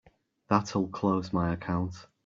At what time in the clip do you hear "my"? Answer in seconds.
1.31-1.53